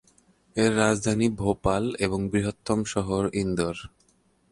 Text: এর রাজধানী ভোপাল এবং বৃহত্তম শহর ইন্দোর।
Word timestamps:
এর 0.55 0.71
রাজধানী 0.77 1.27
ভোপাল 1.39 1.83
এবং 1.99 2.19
বৃহত্তম 2.31 2.79
শহর 2.93 3.23
ইন্দোর। 3.33 3.75